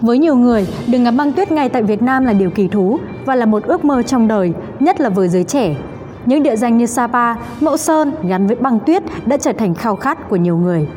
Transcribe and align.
Với 0.00 0.18
nhiều 0.18 0.36
người, 0.36 0.66
được 0.92 0.98
ngắm 0.98 1.16
băng 1.16 1.32
tuyết 1.32 1.52
ngay 1.52 1.68
tại 1.68 1.82
Việt 1.82 2.02
Nam 2.02 2.24
là 2.24 2.32
điều 2.32 2.50
kỳ 2.50 2.68
thú 2.68 2.98
và 3.24 3.34
là 3.34 3.46
một 3.46 3.62
ước 3.62 3.84
mơ 3.84 4.02
trong 4.02 4.28
đời, 4.28 4.52
nhất 4.80 5.00
là 5.00 5.08
với 5.08 5.28
giới 5.28 5.44
trẻ. 5.44 5.74
Những 6.26 6.42
địa 6.42 6.56
danh 6.56 6.78
như 6.78 6.86
Sapa, 6.86 7.34
Mẫu 7.60 7.76
Sơn 7.76 8.12
gắn 8.28 8.46
với 8.46 8.56
băng 8.56 8.78
tuyết 8.80 9.02
đã 9.26 9.36
trở 9.36 9.52
thành 9.52 9.74
khao 9.74 9.96
khát 9.96 10.28
của 10.28 10.36
nhiều 10.36 10.56
người. 10.56 10.88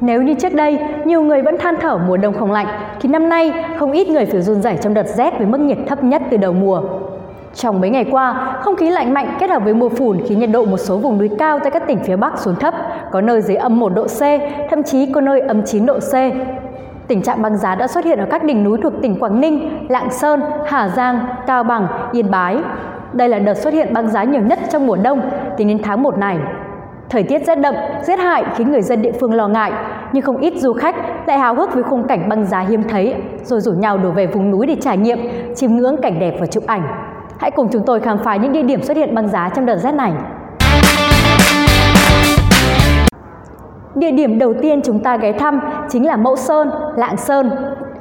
Nếu 0.00 0.22
như 0.22 0.34
trước 0.34 0.54
đây, 0.54 0.78
nhiều 1.04 1.22
người 1.22 1.42
vẫn 1.42 1.58
than 1.58 1.74
thở 1.80 1.98
mùa 1.98 2.16
đông 2.16 2.34
không 2.38 2.52
lạnh, 2.52 2.66
thì 3.00 3.08
năm 3.08 3.28
nay 3.28 3.52
không 3.78 3.92
ít 3.92 4.08
người 4.08 4.26
phải 4.26 4.42
run 4.42 4.62
rẩy 4.62 4.76
trong 4.82 4.94
đợt 4.94 5.06
rét 5.16 5.34
với 5.38 5.46
mức 5.46 5.60
nhiệt 5.60 5.78
thấp 5.88 6.04
nhất 6.04 6.22
từ 6.30 6.36
đầu 6.36 6.52
mùa. 6.52 6.82
Trong 7.58 7.80
mấy 7.80 7.90
ngày 7.90 8.04
qua, 8.10 8.56
không 8.60 8.76
khí 8.76 8.90
lạnh 8.90 9.14
mạnh 9.14 9.36
kết 9.40 9.50
hợp 9.50 9.64
với 9.64 9.74
mưa 9.74 9.88
phùn 9.88 10.20
khiến 10.28 10.38
nhiệt 10.38 10.50
độ 10.52 10.64
một 10.64 10.76
số 10.76 10.96
vùng 10.96 11.18
núi 11.18 11.30
cao 11.38 11.58
tại 11.58 11.70
các 11.70 11.86
tỉnh 11.86 11.98
phía 11.98 12.16
Bắc 12.16 12.38
xuống 12.38 12.54
thấp, 12.54 12.74
có 13.12 13.20
nơi 13.20 13.40
dưới 13.40 13.56
âm 13.56 13.80
1 13.80 13.94
độ 13.94 14.06
C, 14.06 14.20
thậm 14.70 14.82
chí 14.82 15.12
có 15.12 15.20
nơi 15.20 15.40
âm 15.40 15.62
9 15.62 15.86
độ 15.86 15.98
C. 15.98 16.12
Tình 17.08 17.22
trạng 17.22 17.42
băng 17.42 17.56
giá 17.56 17.74
đã 17.74 17.86
xuất 17.86 18.04
hiện 18.04 18.18
ở 18.18 18.26
các 18.30 18.44
đỉnh 18.44 18.64
núi 18.64 18.78
thuộc 18.82 18.92
tỉnh 19.02 19.18
Quảng 19.20 19.40
Ninh, 19.40 19.86
Lạng 19.88 20.10
Sơn, 20.10 20.40
Hà 20.66 20.88
Giang, 20.88 21.18
Cao 21.46 21.62
Bằng, 21.62 21.86
Yên 22.12 22.30
Bái. 22.30 22.58
Đây 23.12 23.28
là 23.28 23.38
đợt 23.38 23.54
xuất 23.54 23.74
hiện 23.74 23.92
băng 23.92 24.08
giá 24.08 24.24
nhiều 24.24 24.42
nhất 24.42 24.58
trong 24.72 24.86
mùa 24.86 24.96
đông 24.96 25.20
tính 25.56 25.68
đến 25.68 25.78
tháng 25.82 26.02
1 26.02 26.18
này. 26.18 26.38
Thời 27.10 27.22
tiết 27.22 27.46
rét 27.46 27.54
đậm, 27.54 27.74
rét 28.02 28.18
hại 28.18 28.44
khiến 28.56 28.72
người 28.72 28.82
dân 28.82 29.02
địa 29.02 29.12
phương 29.20 29.34
lo 29.34 29.48
ngại, 29.48 29.72
nhưng 30.12 30.22
không 30.22 30.36
ít 30.36 30.54
du 30.56 30.72
khách 30.72 30.96
lại 31.26 31.38
hào 31.38 31.54
hức 31.54 31.74
với 31.74 31.82
khung 31.82 32.06
cảnh 32.06 32.28
băng 32.28 32.44
giá 32.44 32.60
hiếm 32.60 32.82
thấy, 32.88 33.14
rồi 33.44 33.60
rủ 33.60 33.72
nhau 33.72 33.98
đổ 33.98 34.10
về 34.10 34.26
vùng 34.26 34.50
núi 34.50 34.66
để 34.66 34.76
trải 34.80 34.96
nghiệm, 34.96 35.18
chiêm 35.54 35.70
ngưỡng 35.70 35.96
cảnh 36.02 36.18
đẹp 36.18 36.36
và 36.40 36.46
chụp 36.46 36.66
ảnh. 36.66 36.82
Hãy 37.38 37.50
cùng 37.50 37.68
chúng 37.72 37.82
tôi 37.86 38.00
khám 38.00 38.18
phá 38.18 38.36
những 38.36 38.52
địa 38.52 38.62
điểm 38.62 38.82
xuất 38.82 38.96
hiện 38.96 39.14
băng 39.14 39.28
giá 39.28 39.50
trong 39.54 39.66
đợt 39.66 39.76
rét 39.76 39.92
này. 39.92 40.12
Địa 43.94 44.10
điểm 44.10 44.38
đầu 44.38 44.54
tiên 44.62 44.80
chúng 44.84 45.00
ta 45.02 45.16
ghé 45.16 45.32
thăm 45.32 45.60
chính 45.88 46.06
là 46.06 46.16
Mẫu 46.16 46.36
Sơn, 46.36 46.70
Lạng 46.96 47.16
Sơn. 47.16 47.50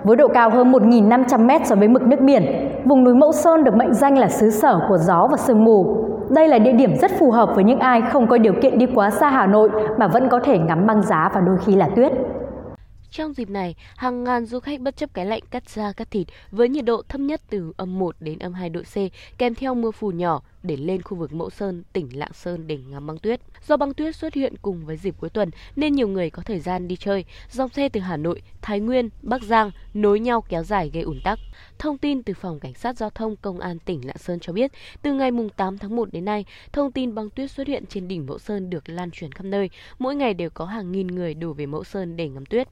Với 0.04 0.16
độ 0.16 0.28
cao 0.28 0.50
hơn 0.50 0.72
1.500m 0.72 1.60
so 1.64 1.76
với 1.76 1.88
mực 1.88 2.02
nước 2.02 2.20
biển, 2.20 2.44
vùng 2.86 3.04
núi 3.04 3.14
Mẫu 3.14 3.32
Sơn 3.32 3.64
được 3.64 3.76
mệnh 3.76 3.94
danh 3.94 4.18
là 4.18 4.28
xứ 4.28 4.50
sở 4.50 4.80
của 4.90 4.98
gió 4.98 5.28
và 5.32 5.38
sương 5.38 5.66
mù. 5.66 6.06
Đây 6.30 6.48
là 6.48 6.60
địa 6.60 6.72
điểm 6.72 6.96
rất 7.02 7.12
phù 7.20 7.32
hợp 7.32 7.50
với 7.56 7.64
những 7.64 7.80
ai 7.80 8.02
không 8.02 8.28
có 8.28 8.38
điều 8.38 8.54
kiện 8.54 8.78
đi 8.78 8.86
quá 8.96 9.10
xa 9.10 9.30
Hà 9.30 9.46
Nội 9.46 9.70
mà 9.98 10.08
vẫn 10.08 10.30
có 10.30 10.40
thể 10.40 10.60
ngắm 10.60 10.88
băng 10.88 11.02
giá 11.02 11.30
và 11.34 11.42
đôi 11.42 11.58
khi 11.66 11.76
là 11.76 11.88
tuyết. 11.96 12.12
Trong 13.12 13.34
dịp 13.34 13.50
này, 13.50 13.76
hàng 13.96 14.24
ngàn 14.24 14.46
du 14.46 14.60
khách 14.60 14.82
bất 14.82 14.98
chấp 14.98 15.14
cái 15.14 15.26
lạnh 15.26 15.44
cắt 15.52 15.70
da 15.70 15.94
cắt 15.94 16.12
thịt 16.12 16.28
với 16.52 16.70
nhiệt 16.70 16.86
độ 16.86 17.02
thấp 17.10 17.22
nhất 17.22 17.42
từ 17.50 17.74
âm 17.78 18.00
1 18.00 18.16
đến 18.20 18.40
âm 18.40 18.54
2 18.54 18.70
độ 18.70 18.82
C 18.82 18.96
kèm 19.38 19.56
theo 19.56 19.76
mưa 19.76 19.92
phùn 19.92 20.18
nhỏ 20.18 20.42
để 20.64 20.78
lên 20.78 21.02
khu 21.02 21.18
vực 21.18 21.34
Mẫu 21.34 21.50
Sơn, 21.50 21.84
tỉnh 21.94 22.20
Lạng 22.20 22.34
Sơn 22.34 22.68
để 22.68 22.78
ngắm 22.78 23.08
băng 23.08 23.18
tuyết. 23.18 23.42
Do 23.68 23.78
băng 23.78 23.94
tuyết 23.94 24.16
xuất 24.16 24.34
hiện 24.34 24.54
cùng 24.62 24.86
với 24.86 24.98
dịp 24.98 25.16
cuối 25.20 25.30
tuần 25.30 25.50
nên 25.76 25.94
nhiều 25.94 26.08
người 26.08 26.30
có 26.30 26.42
thời 26.42 26.60
gian 26.60 26.88
đi 26.88 26.96
chơi. 26.96 27.26
Dòng 27.52 27.70
xe 27.70 27.90
từ 27.90 28.00
Hà 28.00 28.18
Nội, 28.18 28.42
Thái 28.62 28.80
Nguyên, 28.80 29.10
Bắc 29.22 29.44
Giang 29.44 29.72
nối 29.94 30.20
nhau 30.20 30.42
kéo 30.42 30.64
dài 30.64 30.90
gây 30.94 31.04
ủn 31.04 31.20
tắc. 31.24 31.40
Thông 31.80 31.98
tin 31.98 32.24
từ 32.24 32.34
Phòng 32.34 32.60
Cảnh 32.60 32.74
sát 32.74 32.98
Giao 32.98 33.10
thông 33.10 33.36
Công 33.36 33.60
an 33.60 33.80
tỉnh 33.80 34.08
Lạng 34.08 34.18
Sơn 34.18 34.40
cho 34.40 34.54
biết, 34.54 34.72
từ 35.02 35.14
ngày 35.14 35.32
8 35.58 35.78
tháng 35.78 35.96
1 35.96 36.12
đến 36.12 36.26
nay, 36.26 36.46
thông 36.74 36.92
tin 36.92 37.16
băng 37.16 37.30
tuyết 37.30 37.52
xuất 37.52 37.68
hiện 37.68 37.86
trên 37.90 38.08
đỉnh 38.08 38.26
Mẫu 38.26 38.40
Sơn 38.40 38.70
được 38.70 38.90
lan 38.90 39.12
truyền 39.12 39.32
khắp 39.32 39.44
nơi. 39.44 39.70
Mỗi 40.00 40.16
ngày 40.16 40.34
đều 40.34 40.50
có 40.50 40.66
hàng 40.66 40.92
nghìn 40.92 41.08
người 41.08 41.34
đổ 41.34 41.54
về 41.54 41.66
Mẫu 41.66 41.84
Sơn 41.84 42.18
để 42.18 42.30
ngắm 42.30 42.46
tuyết. 42.46 42.68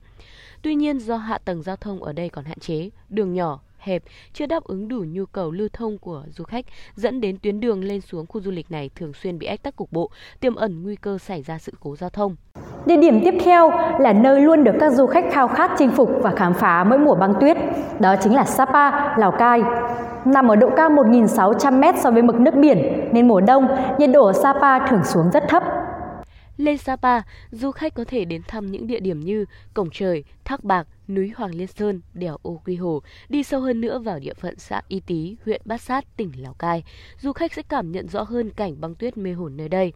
Tuy 0.61 0.75
nhiên 0.75 0.99
do 0.99 1.17
hạ 1.17 1.37
tầng 1.37 1.63
giao 1.63 1.75
thông 1.75 2.03
ở 2.03 2.13
đây 2.13 2.29
còn 2.29 2.45
hạn 2.45 2.59
chế, 2.59 2.89
đường 3.09 3.33
nhỏ, 3.33 3.59
hẹp, 3.85 4.03
chưa 4.33 4.45
đáp 4.45 4.63
ứng 4.63 4.87
đủ 4.87 5.03
nhu 5.07 5.25
cầu 5.25 5.51
lưu 5.51 5.67
thông 5.73 5.97
của 5.97 6.23
du 6.35 6.43
khách, 6.43 6.65
dẫn 6.95 7.21
đến 7.21 7.37
tuyến 7.41 7.59
đường 7.59 7.83
lên 7.83 8.01
xuống 8.01 8.25
khu 8.25 8.41
du 8.41 8.51
lịch 8.51 8.71
này 8.71 8.89
thường 8.95 9.13
xuyên 9.13 9.39
bị 9.39 9.47
ách 9.47 9.63
tắc 9.63 9.75
cục 9.75 9.91
bộ, 9.91 10.09
tiềm 10.39 10.55
ẩn 10.55 10.83
nguy 10.83 10.95
cơ 10.95 11.17
xảy 11.17 11.41
ra 11.41 11.57
sự 11.57 11.73
cố 11.79 11.95
giao 11.95 12.09
thông. 12.09 12.35
Địa 12.85 12.97
điểm 12.97 13.21
tiếp 13.23 13.33
theo 13.43 13.71
là 13.99 14.13
nơi 14.13 14.41
luôn 14.41 14.63
được 14.63 14.73
các 14.79 14.93
du 14.93 15.07
khách 15.07 15.25
khao 15.31 15.47
khát 15.47 15.71
chinh 15.77 15.91
phục 15.91 16.09
và 16.21 16.31
khám 16.31 16.53
phá 16.53 16.83
mỗi 16.83 16.99
mùa 16.99 17.15
băng 17.15 17.33
tuyết, 17.41 17.57
đó 17.99 18.15
chính 18.21 18.35
là 18.35 18.45
Sapa, 18.45 19.17
Lào 19.17 19.31
Cai. 19.31 19.61
Nằm 20.25 20.47
ở 20.47 20.55
độ 20.55 20.69
cao 20.75 20.89
1.600m 20.89 21.93
so 22.03 22.11
với 22.11 22.21
mực 22.21 22.35
nước 22.35 22.55
biển, 22.55 23.09
nên 23.11 23.27
mùa 23.27 23.41
đông, 23.41 23.67
nhiệt 23.99 24.09
độ 24.13 24.25
ở 24.25 24.33
Sapa 24.33 24.87
thường 24.87 25.03
xuống 25.03 25.31
rất 25.33 25.43
thấp, 25.49 25.63
lên 26.57 26.77
Sapa, 26.77 27.21
du 27.51 27.71
khách 27.71 27.93
có 27.93 28.03
thể 28.07 28.25
đến 28.25 28.41
thăm 28.47 28.65
những 28.65 28.87
địa 28.87 28.99
điểm 28.99 29.19
như 29.19 29.45
Cổng 29.73 29.89
Trời, 29.91 30.23
Thác 30.45 30.63
Bạc, 30.63 30.87
núi 31.07 31.31
Hoàng 31.35 31.55
Liên 31.55 31.67
Sơn, 31.67 32.01
đèo 32.13 32.37
Ô 32.41 32.61
Quy 32.65 32.75
Hồ, 32.75 33.01
đi 33.29 33.43
sâu 33.43 33.61
hơn 33.61 33.81
nữa 33.81 33.99
vào 33.99 34.19
địa 34.19 34.33
phận 34.33 34.59
xã 34.59 34.81
Y 34.87 34.99
Tý, 34.99 35.35
huyện 35.45 35.61
Bát 35.65 35.81
Sát, 35.81 36.17
tỉnh 36.17 36.31
Lào 36.37 36.53
Cai. 36.53 36.83
Du 37.19 37.33
khách 37.33 37.53
sẽ 37.53 37.61
cảm 37.61 37.91
nhận 37.91 38.07
rõ 38.07 38.23
hơn 38.23 38.49
cảnh 38.49 38.81
băng 38.81 38.95
tuyết 38.95 39.17
mê 39.17 39.31
hồn 39.31 39.57
nơi 39.57 39.69
đây. 39.69 39.93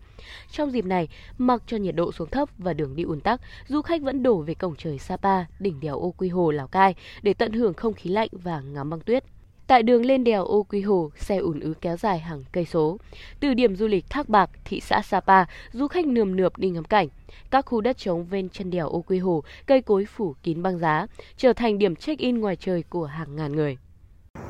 Trong 0.51 0.71
dịp 0.71 0.85
này, 0.85 1.07
mặc 1.37 1.63
cho 1.67 1.77
nhiệt 1.77 1.95
độ 1.95 2.11
xuống 2.11 2.29
thấp 2.29 2.49
và 2.57 2.73
đường 2.73 2.95
đi 2.95 3.03
ùn 3.03 3.21
tắc, 3.21 3.41
du 3.67 3.81
khách 3.81 4.01
vẫn 4.01 4.23
đổ 4.23 4.41
về 4.41 4.53
Cổng 4.53 4.75
Trời 4.75 4.99
Sapa, 4.99 5.45
đỉnh 5.59 5.79
đèo 5.79 5.99
Ô 5.99 6.11
Quy 6.11 6.29
Hồ, 6.29 6.51
Lào 6.51 6.67
Cai 6.67 6.95
để 7.21 7.33
tận 7.33 7.53
hưởng 7.53 7.73
không 7.73 7.93
khí 7.93 8.09
lạnh 8.09 8.29
và 8.31 8.61
ngắm 8.61 8.89
băng 8.89 8.99
tuyết. 8.99 9.23
Tại 9.69 9.83
đường 9.83 10.05
lên 10.05 10.23
đèo 10.23 10.45
Ô 10.45 10.63
Quy 10.63 10.81
Hồ, 10.81 11.09
xe 11.15 11.37
ùn 11.37 11.59
ứ 11.59 11.73
kéo 11.81 11.97
dài 11.97 12.19
hàng 12.19 12.43
cây 12.51 12.65
số. 12.65 12.97
Từ 13.39 13.53
điểm 13.53 13.75
du 13.75 13.87
lịch 13.87 14.05
Thác 14.09 14.29
Bạc, 14.29 14.49
thị 14.65 14.79
xã 14.79 15.01
Sapa, 15.01 15.45
du 15.71 15.87
khách 15.87 16.07
nườm 16.07 16.35
nượp 16.35 16.57
đi 16.57 16.69
ngắm 16.69 16.83
cảnh. 16.83 17.07
Các 17.51 17.65
khu 17.65 17.81
đất 17.81 17.97
trống 17.97 18.25
ven 18.25 18.49
chân 18.49 18.69
đèo 18.69 18.89
Ô 18.89 19.01
Quy 19.01 19.19
Hồ, 19.19 19.43
cây 19.65 19.81
cối 19.81 20.05
phủ 20.05 20.33
kín 20.43 20.63
băng 20.63 20.77
giá, 20.77 21.07
trở 21.37 21.53
thành 21.53 21.77
điểm 21.77 21.95
check-in 21.95 22.39
ngoài 22.39 22.55
trời 22.55 22.83
của 22.89 23.05
hàng 23.05 23.35
ngàn 23.35 23.55
người. 23.55 23.77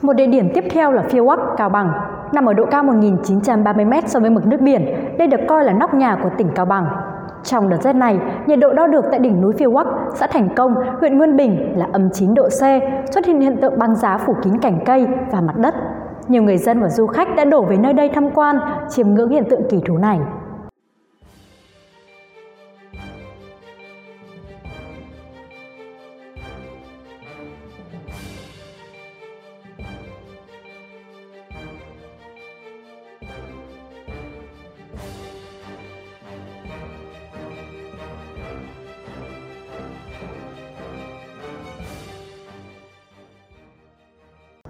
Một 0.02 0.13
địa 0.13 0.28
điểm 0.28 0.50
tiếp 0.53 0.63
theo 0.69 0.91
là 0.91 1.03
Phiêu 1.09 1.25
Wắc, 1.25 1.56
Cao 1.57 1.69
Bằng. 1.69 1.91
Nằm 2.34 2.46
ở 2.46 2.53
độ 2.53 2.66
cao 2.72 2.84
1.930m 2.84 4.01
so 4.07 4.19
với 4.19 4.30
mực 4.30 4.46
nước 4.46 4.62
biển, 4.62 4.86
đây 5.18 5.28
được 5.28 5.40
coi 5.50 5.66
là 5.66 5.74
nóc 5.74 5.94
nhà 5.94 6.18
của 6.24 6.30
tỉnh 6.38 6.47
Cao 6.56 6.66
Bằng. 6.66 6.86
Trong 7.44 7.70
đợt 7.70 7.78
rét 7.82 7.94
này, 7.94 8.20
nhiệt 8.48 8.60
độ 8.60 8.74
đo 8.74 8.88
được 8.88 9.06
tại 9.12 9.20
đỉnh 9.20 9.42
núi 9.42 9.54
Phiêu 9.60 9.72
Quắc, 9.72 9.88
xã 10.16 10.28
Thành 10.28 10.50
Công, 10.56 10.76
huyện 11.00 11.18
Nguyên 11.18 11.38
Bình 11.38 11.74
là 11.76 11.88
âm 11.92 12.10
9 12.14 12.34
độ 12.34 12.50
C, 12.50 12.62
xuất 13.14 13.26
hiện 13.26 13.42
hiện 13.42 13.58
tượng 13.62 13.80
băng 13.80 13.96
giá 13.96 14.18
phủ 14.18 14.34
kín 14.44 14.54
cành 14.62 14.80
cây 14.86 15.08
và 15.32 15.42
mặt 15.42 15.58
đất. 15.58 15.76
Nhiều 16.28 16.44
người 16.44 16.58
dân 16.58 16.82
và 16.82 16.90
du 16.90 17.08
khách 17.08 17.36
đã 17.36 17.46
đổ 17.46 17.64
về 17.64 17.78
nơi 17.78 17.94
đây 17.94 18.10
tham 18.14 18.30
quan, 18.32 18.60
chiêm 18.90 19.08
ngưỡng 19.08 19.30
hiện 19.30 19.44
tượng 19.50 19.62
kỳ 19.70 19.78
thú 19.88 19.98
này. 19.98 20.20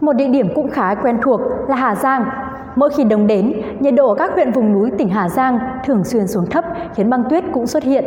Một 0.01 0.13
địa 0.13 0.27
điểm 0.27 0.47
cũng 0.55 0.69
khá 0.71 0.95
quen 0.95 1.17
thuộc 1.23 1.41
là 1.67 1.75
Hà 1.75 1.95
Giang. 1.95 2.25
Mỗi 2.75 2.89
khi 2.89 3.03
đông 3.03 3.27
đến, 3.27 3.61
nhiệt 3.79 3.93
độ 3.93 4.09
ở 4.09 4.15
các 4.15 4.31
huyện 4.33 4.51
vùng 4.51 4.73
núi 4.73 4.91
tỉnh 4.97 5.09
Hà 5.09 5.29
Giang 5.29 5.59
thường 5.85 6.03
xuyên 6.03 6.27
xuống 6.27 6.45
thấp 6.49 6.65
khiến 6.95 7.09
băng 7.09 7.23
tuyết 7.29 7.43
cũng 7.53 7.67
xuất 7.67 7.83
hiện. 7.83 8.05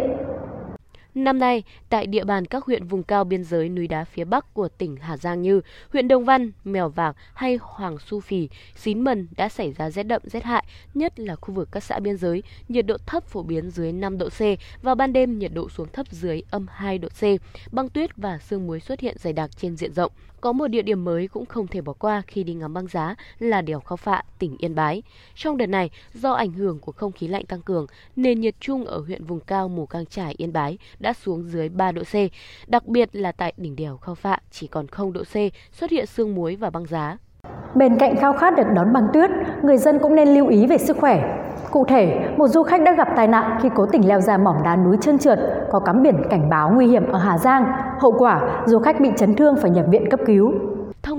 Năm 1.15 1.39
nay, 1.39 1.63
tại 1.89 2.07
địa 2.07 2.25
bàn 2.25 2.47
các 2.47 2.65
huyện 2.65 2.85
vùng 2.85 3.03
cao 3.03 3.25
biên 3.25 3.45
giới 3.45 3.69
núi 3.69 3.89
đá 3.89 4.05
phía 4.05 4.25
Bắc 4.25 4.55
của 4.55 4.69
tỉnh 4.69 4.97
Hà 5.01 5.17
Giang 5.17 5.43
như 5.43 5.61
huyện 5.93 6.09
Đồng 6.09 6.25
Văn, 6.25 6.53
Mèo 6.65 6.89
Vạc 6.89 7.17
hay 7.35 7.59
Hoàng 7.63 7.97
Su 8.07 8.21
Phì, 8.21 8.49
Xín 8.77 9.01
Mần 9.01 9.29
đã 9.37 9.49
xảy 9.49 9.73
ra 9.73 9.91
rét 9.91 10.03
đậm 10.03 10.23
rét 10.25 10.45
hại, 10.45 10.65
nhất 10.95 11.21
là 11.21 11.37
khu 11.37 11.55
vực 11.55 11.69
các 11.73 11.83
xã 11.83 11.99
biên 11.99 12.17
giới, 12.17 12.43
nhiệt 12.69 12.87
độ 12.87 12.97
thấp 13.07 13.25
phổ 13.25 13.43
biến 13.43 13.71
dưới 13.71 13.93
5 13.93 14.19
độ 14.19 14.29
C, 14.29 14.41
và 14.83 14.95
ban 14.95 15.13
đêm 15.13 15.39
nhiệt 15.39 15.53
độ 15.55 15.69
xuống 15.69 15.89
thấp 15.93 16.07
dưới 16.11 16.43
âm 16.51 16.67
2 16.71 16.99
độ 16.99 17.09
C, 17.09 17.23
băng 17.73 17.89
tuyết 17.89 18.11
và 18.17 18.39
sương 18.39 18.67
muối 18.67 18.81
xuất 18.81 19.01
hiện 19.01 19.17
dày 19.19 19.33
đặc 19.33 19.51
trên 19.57 19.77
diện 19.77 19.93
rộng. 19.93 20.13
Có 20.43 20.53
một 20.53 20.69
địa 20.69 20.83
điểm 20.83 21.05
mới 21.05 21.29
cũng 21.29 21.47
không 21.47 21.67
thể 21.67 21.81
bỏ 21.81 21.93
qua 21.93 22.23
khi 22.27 22.45
đi 22.45 22.55
ngắm 22.55 22.75
băng 22.75 22.87
giá 22.87 23.15
là 23.39 23.63
đèo 23.63 23.81
Khao 23.81 23.97
Phạ, 23.97 24.23
tỉnh 24.39 24.57
Yên 24.59 24.75
Bái. 24.75 25.03
Trong 25.35 25.57
đợt 25.57 25.67
này, 25.67 25.91
do 26.15 26.33
ảnh 26.33 26.53
hưởng 26.53 26.79
của 26.79 26.93
không 26.93 27.13
khí 27.13 27.29
lạnh 27.29 27.45
tăng 27.47 27.63
cường, 27.63 27.87
nền 28.17 28.41
nhiệt 28.41 28.55
chung 28.61 28.85
ở 28.85 28.99
huyện 28.99 29.25
vùng 29.25 29.41
cao 29.41 29.69
Mù 29.69 29.87
Cang 29.87 30.07
Trải, 30.07 30.35
Yên 30.39 30.53
Bái 30.53 30.79
đã 30.99 31.13
xuống 31.13 31.43
dưới 31.43 31.69
3 31.69 31.93
độ 31.93 32.03
C. 32.03 32.15
Đặc 32.67 32.87
biệt 32.87 33.09
là 33.13 33.33
tại 33.33 33.53
đỉnh 33.57 33.77
đèo 33.77 33.97
Khao 33.97 34.15
Phạ 34.15 34.39
chỉ 34.51 34.67
còn 34.67 34.89
0 34.89 35.13
độ 35.13 35.23
C, 35.23 35.35
xuất 35.73 35.91
hiện 35.91 36.07
sương 36.07 36.35
muối 36.35 36.57
và 36.57 36.71
băng 36.71 36.87
giá. 36.87 37.17
Bên 37.75 37.99
cạnh 37.99 38.17
khao 38.17 38.33
khát 38.33 38.57
được 38.57 38.67
đón 38.75 38.93
băng 38.93 39.07
tuyết, 39.15 39.31
người 39.65 39.79
dân 39.79 39.99
cũng 40.03 40.15
nên 40.15 40.29
lưu 40.29 40.49
ý 40.49 40.67
về 40.67 40.79
sức 40.79 40.97
khỏe. 40.97 41.42
Cụ 41.73 41.85
thể, 41.85 42.29
một 42.37 42.49
du 42.49 42.63
khách 42.63 42.83
đã 42.83 42.93
gặp 42.93 43.09
tai 43.17 43.29
nạn 43.29 43.59
khi 43.63 43.69
cố 43.75 43.87
tình 43.87 44.09
leo 44.09 44.21
ra 44.21 44.39
mỏm 44.39 44.57
đá 44.65 44.77
núi 44.77 44.97
trơn 45.01 45.19
trượt 45.19 45.39
có 45.71 45.81
cắm 45.81 46.03
biển 46.03 46.23
cảnh 46.31 46.49
báo 46.49 46.71
nguy 46.75 46.87
hiểm 46.87 47.13
ở 47.13 47.19
Hà 47.19 47.39
Giang. 47.39 47.65
Hậu 47.99 48.13
quả, 48.13 48.41
du 48.67 48.79
khách 48.79 49.01
bị 49.01 49.11
chấn 49.17 49.35
thương 49.35 49.57
phải 49.57 49.71
nhập 49.71 49.87
viện 49.89 50.11
cấp 50.11 50.21
cứu. 50.27 50.53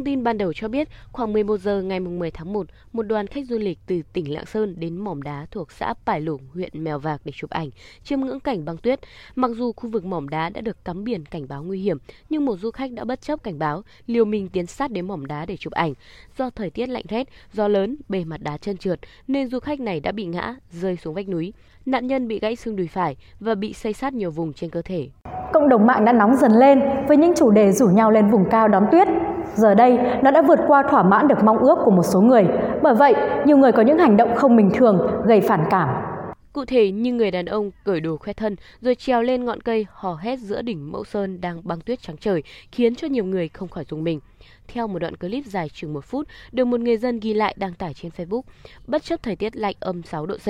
Thông 0.03 0.05
tin 0.05 0.23
ban 0.23 0.37
đầu 0.37 0.53
cho 0.53 0.67
biết, 0.67 0.87
khoảng 1.11 1.33
11 1.33 1.57
giờ 1.57 1.81
ngày 1.81 1.99
10 1.99 2.31
tháng 2.31 2.53
1, 2.53 2.67
một 2.93 3.03
đoàn 3.03 3.27
khách 3.27 3.45
du 3.47 3.57
lịch 3.57 3.79
từ 3.85 4.01
tỉnh 4.13 4.33
Lạng 4.33 4.45
Sơn 4.45 4.75
đến 4.79 4.97
mỏm 4.97 5.21
đá 5.21 5.45
thuộc 5.51 5.71
xã 5.71 5.93
Pải 6.05 6.21
Lủng, 6.21 6.41
huyện 6.53 6.83
Mèo 6.83 6.99
Vạc 6.99 7.21
để 7.25 7.31
chụp 7.35 7.49
ảnh, 7.49 7.69
chiêm 8.03 8.21
ngưỡng 8.21 8.39
cảnh 8.39 8.65
băng 8.65 8.77
tuyết. 8.77 8.99
Mặc 9.35 9.51
dù 9.55 9.71
khu 9.73 9.89
vực 9.89 10.05
mỏm 10.05 10.29
đá 10.29 10.49
đã 10.49 10.61
được 10.61 10.85
cắm 10.85 11.03
biển 11.03 11.25
cảnh 11.25 11.47
báo 11.47 11.63
nguy 11.63 11.79
hiểm, 11.79 11.97
nhưng 12.29 12.45
một 12.45 12.59
du 12.59 12.71
khách 12.71 12.91
đã 12.91 13.03
bất 13.03 13.21
chấp 13.21 13.43
cảnh 13.43 13.59
báo, 13.59 13.83
liều 14.07 14.25
mình 14.25 14.49
tiến 14.49 14.65
sát 14.65 14.91
đến 14.91 15.07
mỏm 15.07 15.25
đá 15.25 15.45
để 15.45 15.57
chụp 15.57 15.73
ảnh. 15.73 15.93
Do 16.37 16.49
thời 16.49 16.69
tiết 16.69 16.89
lạnh 16.89 17.05
rét, 17.09 17.27
gió 17.53 17.67
lớn, 17.67 17.97
bề 18.09 18.23
mặt 18.23 18.41
đá 18.41 18.57
trơn 18.57 18.77
trượt, 18.77 18.99
nên 19.27 19.47
du 19.47 19.59
khách 19.59 19.79
này 19.79 19.99
đã 19.99 20.11
bị 20.11 20.25
ngã, 20.25 20.55
rơi 20.71 20.97
xuống 20.97 21.13
vách 21.13 21.29
núi. 21.29 21.53
Nạn 21.85 22.07
nhân 22.07 22.27
bị 22.27 22.39
gãy 22.39 22.55
xương 22.55 22.75
đùi 22.75 22.87
phải 22.87 23.17
và 23.39 23.55
bị 23.55 23.73
xây 23.73 23.93
sát 23.93 24.13
nhiều 24.13 24.31
vùng 24.31 24.53
trên 24.53 24.69
cơ 24.69 24.81
thể. 24.81 25.09
Cộng 25.53 25.69
đồng 25.69 25.87
mạng 25.87 26.05
đã 26.05 26.13
nóng 26.13 26.35
dần 26.35 26.51
lên 26.51 26.79
với 27.07 27.17
những 27.17 27.33
chủ 27.35 27.51
đề 27.51 27.71
rủ 27.71 27.87
nhau 27.87 28.11
lên 28.11 28.29
vùng 28.29 28.49
cao 28.49 28.67
đón 28.67 28.85
tuyết. 28.91 29.07
Giờ 29.55 29.73
đây, 29.73 29.97
nó 30.23 30.31
đã 30.31 30.41
vượt 30.41 30.59
qua 30.67 30.83
thỏa 30.89 31.03
mãn 31.03 31.27
được 31.27 31.43
mong 31.43 31.57
ước 31.57 31.77
của 31.85 31.91
một 31.91 32.03
số 32.03 32.21
người. 32.21 32.45
Bởi 32.81 32.93
vậy, 32.93 33.15
nhiều 33.45 33.57
người 33.57 33.71
có 33.71 33.81
những 33.81 33.97
hành 33.97 34.17
động 34.17 34.35
không 34.35 34.55
bình 34.55 34.71
thường, 34.73 35.23
gây 35.25 35.41
phản 35.41 35.63
cảm. 35.69 35.89
Cụ 36.53 36.65
thể 36.65 36.91
như 36.91 37.13
người 37.13 37.31
đàn 37.31 37.45
ông 37.45 37.71
cởi 37.83 37.99
đồ 37.99 38.17
khoe 38.17 38.33
thân 38.33 38.55
rồi 38.81 38.95
trèo 38.95 39.21
lên 39.21 39.45
ngọn 39.45 39.61
cây 39.61 39.85
hò 39.91 40.15
hét 40.15 40.39
giữa 40.39 40.61
đỉnh 40.61 40.91
Mẫu 40.91 41.03
Sơn 41.03 41.41
đang 41.41 41.61
băng 41.63 41.81
tuyết 41.81 42.01
trắng 42.01 42.17
trời, 42.17 42.43
khiến 42.71 42.95
cho 42.95 43.07
nhiều 43.07 43.25
người 43.25 43.49
không 43.49 43.69
khỏi 43.69 43.85
rùng 43.89 44.03
mình. 44.03 44.19
Theo 44.67 44.87
một 44.87 44.99
đoạn 44.99 45.15
clip 45.15 45.45
dài 45.45 45.69
chừng 45.69 45.93
một 45.93 46.05
phút, 46.05 46.27
được 46.51 46.65
một 46.65 46.79
người 46.79 46.97
dân 46.97 47.19
ghi 47.19 47.33
lại 47.33 47.55
đăng 47.57 47.73
tải 47.73 47.93
trên 47.93 48.11
Facebook. 48.17 48.41
Bất 48.87 49.03
chấp 49.03 49.23
thời 49.23 49.35
tiết 49.35 49.55
lạnh 49.55 49.75
âm 49.79 50.03
6 50.03 50.25
độ 50.25 50.37
C, 50.37 50.47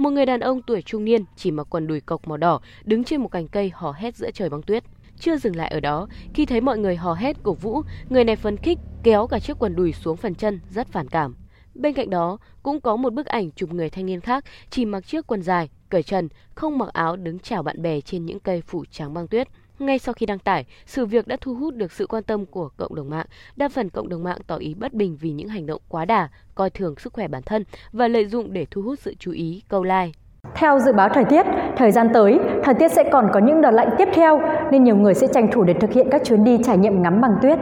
một 0.00 0.10
người 0.10 0.26
đàn 0.26 0.40
ông 0.40 0.62
tuổi 0.62 0.82
trung 0.82 1.04
niên 1.04 1.24
chỉ 1.36 1.50
mặc 1.50 1.66
quần 1.70 1.86
đùi 1.86 2.00
cộc 2.00 2.28
màu 2.28 2.36
đỏ, 2.36 2.60
đứng 2.84 3.04
trên 3.04 3.20
một 3.20 3.28
cành 3.28 3.48
cây 3.48 3.70
hò 3.74 3.92
hét 3.92 4.16
giữa 4.16 4.30
trời 4.30 4.48
băng 4.48 4.62
tuyết. 4.62 4.84
Chưa 5.20 5.36
dừng 5.36 5.56
lại 5.56 5.68
ở 5.68 5.80
đó, 5.80 6.08
khi 6.34 6.46
thấy 6.46 6.60
mọi 6.60 6.78
người 6.78 6.96
hò 6.96 7.14
hét 7.14 7.36
cổ 7.42 7.54
vũ, 7.54 7.82
người 8.08 8.24
này 8.24 8.36
phấn 8.36 8.56
khích 8.56 8.78
kéo 9.02 9.26
cả 9.26 9.38
chiếc 9.38 9.58
quần 9.58 9.76
đùi 9.76 9.92
xuống 9.92 10.16
phần 10.16 10.34
chân, 10.34 10.60
rất 10.70 10.88
phản 10.88 11.08
cảm. 11.08 11.36
Bên 11.74 11.92
cạnh 11.92 12.10
đó, 12.10 12.38
cũng 12.62 12.80
có 12.80 12.96
một 12.96 13.12
bức 13.12 13.26
ảnh 13.26 13.50
chụp 13.50 13.72
người 13.72 13.90
thanh 13.90 14.06
niên 14.06 14.20
khác 14.20 14.44
chỉ 14.70 14.84
mặc 14.84 15.06
chiếc 15.06 15.26
quần 15.26 15.42
dài, 15.42 15.68
cởi 15.88 16.02
trần, 16.02 16.28
không 16.54 16.78
mặc 16.78 16.88
áo 16.92 17.16
đứng 17.16 17.38
chào 17.38 17.62
bạn 17.62 17.82
bè 17.82 18.00
trên 18.00 18.26
những 18.26 18.40
cây 18.40 18.62
phủ 18.62 18.84
trắng 18.90 19.14
băng 19.14 19.28
tuyết. 19.28 19.48
Ngay 19.78 19.98
sau 19.98 20.12
khi 20.12 20.26
đăng 20.26 20.38
tải, 20.38 20.64
sự 20.86 21.06
việc 21.06 21.26
đã 21.26 21.36
thu 21.40 21.54
hút 21.54 21.74
được 21.74 21.92
sự 21.92 22.06
quan 22.06 22.22
tâm 22.22 22.46
của 22.46 22.68
cộng 22.76 22.94
đồng 22.94 23.10
mạng. 23.10 23.26
Đa 23.56 23.68
phần 23.68 23.90
cộng 23.90 24.08
đồng 24.08 24.24
mạng 24.24 24.38
tỏ 24.46 24.56
ý 24.56 24.74
bất 24.74 24.94
bình 24.94 25.16
vì 25.20 25.30
những 25.30 25.48
hành 25.48 25.66
động 25.66 25.82
quá 25.88 26.04
đà, 26.04 26.28
coi 26.54 26.70
thường 26.70 26.94
sức 26.98 27.12
khỏe 27.12 27.28
bản 27.28 27.42
thân 27.42 27.64
và 27.92 28.08
lợi 28.08 28.26
dụng 28.26 28.52
để 28.52 28.66
thu 28.70 28.82
hút 28.82 28.98
sự 28.98 29.14
chú 29.18 29.32
ý, 29.32 29.62
câu 29.68 29.84
like. 29.84 30.12
Theo 30.54 30.78
dự 30.78 30.92
báo 30.92 31.08
thời 31.08 31.24
tiết, 31.24 31.46
thời 31.76 31.90
gian 31.90 32.08
tới, 32.14 32.40
thời 32.64 32.74
tiết 32.74 32.92
sẽ 32.92 33.04
còn 33.12 33.28
có 33.32 33.40
những 33.40 33.60
đợt 33.60 33.70
lạnh 33.70 33.90
tiếp 33.98 34.08
theo 34.14 34.40
nên 34.70 34.84
nhiều 34.84 34.96
người 34.96 35.14
sẽ 35.14 35.26
tranh 35.26 35.48
thủ 35.52 35.64
để 35.64 35.74
thực 35.74 35.92
hiện 35.92 36.10
các 36.10 36.24
chuyến 36.24 36.44
đi 36.44 36.58
trải 36.64 36.78
nghiệm 36.78 37.02
ngắm 37.02 37.20
băng 37.20 37.36
tuyết. 37.42 37.58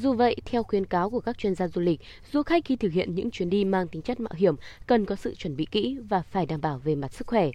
Dù 0.00 0.12
vậy, 0.12 0.36
theo 0.44 0.62
khuyến 0.62 0.86
cáo 0.86 1.10
của 1.10 1.20
các 1.20 1.38
chuyên 1.38 1.54
gia 1.54 1.68
du 1.68 1.80
lịch, 1.80 2.00
du 2.32 2.42
khách 2.42 2.64
khi 2.64 2.76
thực 2.76 2.92
hiện 2.92 3.14
những 3.14 3.30
chuyến 3.30 3.50
đi 3.50 3.64
mang 3.64 3.88
tính 3.88 4.02
chất 4.02 4.20
mạo 4.20 4.32
hiểm 4.36 4.54
cần 4.86 5.04
có 5.04 5.16
sự 5.16 5.34
chuẩn 5.34 5.56
bị 5.56 5.66
kỹ 5.70 5.98
và 6.08 6.22
phải 6.22 6.46
đảm 6.46 6.60
bảo 6.60 6.78
về 6.84 6.94
mặt 6.94 7.12
sức 7.12 7.26
khỏe. 7.26 7.50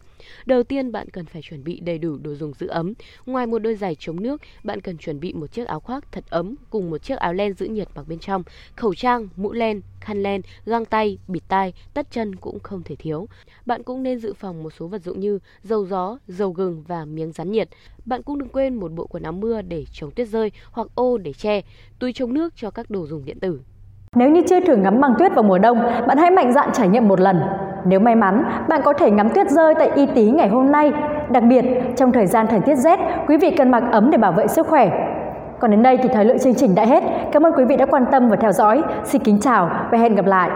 Đầu 0.46 0.64
tiên, 0.64 0.92
bạn 0.92 1.10
cần 1.10 1.26
phải 1.26 1.42
chuẩn 1.42 1.64
bị 1.64 1.80
đầy 1.80 1.98
đủ 1.98 2.18
đồ 2.18 2.36
dùng 2.36 2.54
giữ 2.54 2.68
ấm. 2.68 2.94
Ngoài 3.26 3.48
một 3.48 3.60
đôi 3.60 3.76
giày 3.76 3.96
chống 4.00 4.24
nước, 4.24 4.42
bạn 4.64 4.82
cần 4.82 4.98
chuẩn 4.98 5.20
bị 5.20 5.34
một 5.34 5.52
chiếc 5.52 5.68
áo 5.68 5.80
khoác 5.80 6.12
thật 6.12 6.24
ấm 6.30 6.56
cùng 6.70 6.90
một 6.90 6.98
chiếc 6.98 7.18
áo 7.18 7.34
len 7.34 7.54
giữ 7.54 7.66
nhiệt 7.66 7.88
mặc 7.96 8.08
bên 8.08 8.20
trong, 8.20 8.44
khẩu 8.76 8.96
trang, 8.96 9.28
mũ 9.36 9.54
len, 9.54 9.82
khăn 10.02 10.24
len, 10.24 10.42
găng 10.66 10.86
tay, 10.86 11.18
bịt 11.28 11.44
tai, 11.48 11.74
tất 11.94 12.08
chân 12.12 12.36
cũng 12.36 12.60
không 12.60 12.84
thể 12.84 12.96
thiếu. 12.96 13.28
Bạn 13.66 13.84
cũng 13.84 14.04
nên 14.04 14.20
dự 14.20 14.34
phòng 14.34 14.64
một 14.64 14.74
số 14.80 14.88
vật 14.88 15.04
dụng 15.04 15.20
như 15.20 15.40
dầu 15.64 15.86
gió, 15.86 16.20
dầu 16.28 16.52
gừng 16.52 16.84
và 16.88 17.06
miếng 17.06 17.32
rán 17.32 17.52
nhiệt. 17.52 17.70
Bạn 18.08 18.22
cũng 18.24 18.38
đừng 18.38 18.50
quên 18.50 18.76
một 18.76 18.92
bộ 18.92 19.08
quần 19.10 19.24
áo 19.24 19.32
mưa 19.32 19.62
để 19.62 19.84
chống 19.92 20.12
tuyết 20.12 20.28
rơi 20.28 20.52
hoặc 20.72 20.88
ô 20.96 21.18
để 21.18 21.34
che, 21.34 21.62
túi 22.00 22.14
chống 22.14 22.34
nước 22.34 22.54
cho 22.56 22.72
các 22.72 22.90
đồ 22.90 23.06
dùng 23.08 23.26
điện 23.26 23.40
tử. 23.40 23.60
Nếu 24.16 24.30
như 24.30 24.42
chưa 24.50 24.60
thử 24.60 24.76
ngắm 24.76 25.02
băng 25.02 25.14
tuyết 25.20 25.36
vào 25.36 25.44
mùa 25.44 25.58
đông, 25.58 25.78
bạn 26.08 26.18
hãy 26.18 26.32
mạnh 26.32 26.54
dạn 26.54 26.70
trải 26.74 26.88
nghiệm 26.88 27.08
một 27.08 27.20
lần. 27.20 27.42
Nếu 27.86 28.00
may 28.00 28.16
mắn, 28.16 28.44
bạn 28.70 28.82
có 28.86 28.94
thể 28.94 29.12
ngắm 29.12 29.30
tuyết 29.30 29.50
rơi 29.50 29.74
tại 29.80 29.90
Y 29.96 30.06
Tý 30.06 30.32
ngày 30.32 30.50
hôm 30.50 30.72
nay. 30.72 30.92
Đặc 31.30 31.44
biệt, 31.50 31.66
trong 31.98 32.12
thời 32.12 32.26
gian 32.26 32.48
thời 32.48 32.60
tiết 32.60 32.76
rét, 32.76 33.00
quý 33.28 33.38
vị 33.38 33.52
cần 33.58 33.72
mặc 33.72 33.84
ấm 33.92 34.12
để 34.12 34.18
bảo 34.18 34.32
vệ 34.32 34.48
sức 34.48 34.68
khỏe. 34.68 34.90
Còn 35.60 35.72
đến 35.72 35.84
đây 35.84 35.98
thì 35.98 36.10
thời 36.14 36.26
lượng 36.26 36.40
chương 36.40 36.56
trình 36.56 36.76
đã 36.76 36.86
hết. 36.86 37.04
Cảm 37.32 37.44
ơn 37.44 37.54
quý 37.58 37.66
vị 37.66 37.76
đã 37.76 37.86
quan 37.86 38.06
tâm 38.12 38.30
và 38.30 38.36
theo 38.36 38.52
dõi. 38.52 38.84
Xin 39.04 39.24
kính 39.24 39.40
chào 39.40 39.70
và 39.92 39.98
hẹn 39.98 40.16
gặp 40.16 40.26
lại. 40.26 40.50